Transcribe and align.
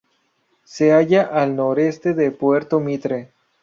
Se 0.63 0.91
halla 0.93 1.21
al 1.25 1.55
noreste 1.55 2.15
de 2.15 2.31
Puerto 2.31 2.79
Mitre. 2.79 3.33